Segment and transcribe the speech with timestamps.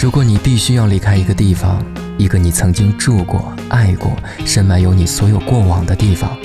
[0.00, 1.84] 如果你必须要离开一个地方，
[2.16, 4.16] 一个你曾经住过、爱过、
[4.46, 6.38] 深埋有你所有过往的地方，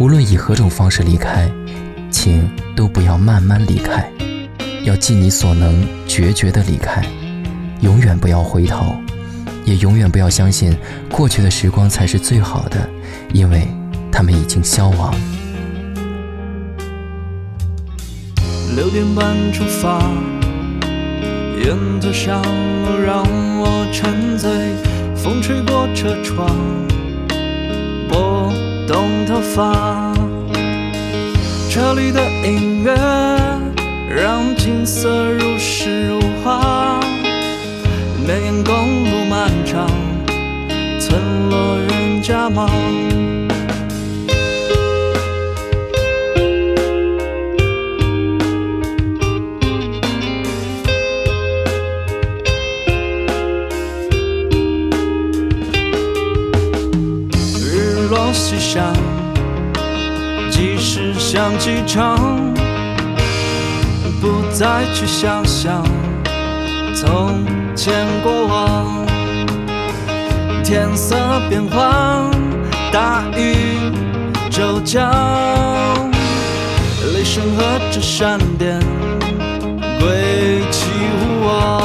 [0.00, 1.48] 无论以何种方式离开，
[2.10, 4.10] 请都不要慢慢离开，
[4.82, 7.00] 要尽你所能，决绝的离开，
[7.80, 8.96] 永远不要回头，
[9.64, 10.76] 也永远不要相信
[11.12, 12.90] 过去的时光才是最好的，
[13.32, 13.68] 因为
[14.10, 15.14] 他们已经消亡。
[18.74, 20.10] 六点半出发，
[21.62, 23.22] 沿着小路让
[23.60, 24.50] 我沉醉，
[25.14, 26.48] 风吹过车窗，
[28.08, 28.50] 拨
[28.88, 30.14] 动头发。
[31.68, 32.94] 车里的音乐
[34.08, 36.98] 让景色如诗如画，
[38.26, 39.86] 绵延公路漫长，
[40.98, 41.20] 村
[41.50, 42.70] 落人家忙。
[58.32, 58.92] 西山，
[60.50, 62.54] 即使像机场，
[64.20, 65.84] 不再去想象
[66.94, 69.06] 从前过往。
[70.64, 71.16] 天色
[71.48, 72.30] 变幻，
[72.92, 73.76] 大雨
[74.50, 75.10] 骤降，
[77.12, 78.78] 雷声和着闪电，
[79.98, 80.86] 归期
[81.18, 81.82] 无望。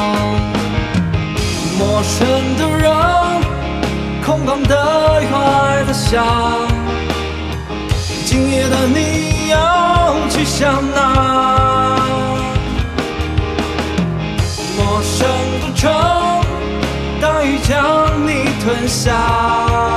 [1.79, 2.64] 陌生的
[5.95, 6.21] 下，
[8.25, 11.97] 今夜的你要去向哪？
[14.77, 15.25] 陌生
[15.61, 15.89] 的城，
[17.21, 19.94] 大雨将你吞下。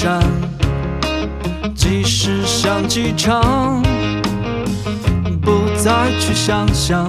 [0.00, 0.22] 山，
[1.74, 3.82] 即使像机场，
[5.42, 7.04] 不再去想象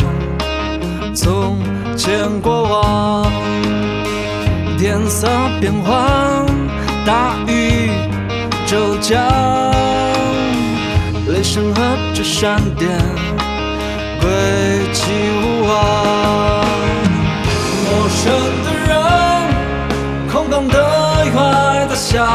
[1.14, 1.60] 从
[1.96, 3.32] 前过往。
[4.80, 5.28] 天色
[5.62, 6.48] 变幻，
[7.06, 7.92] 大雨
[8.66, 9.24] 骤降，
[11.28, 11.82] 雷声和
[12.16, 12.90] 着闪电，
[14.20, 15.12] 归期
[15.44, 16.29] 无望。
[22.00, 22.26] 下，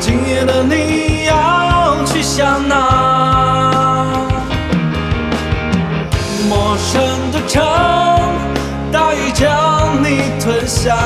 [0.00, 2.74] 今夜的你要去向哪？
[6.48, 7.62] 陌生的城，
[8.90, 10.96] 大雨将你吞下。